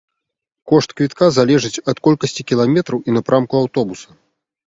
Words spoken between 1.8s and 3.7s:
ад колькасці кіламетраў і напрамку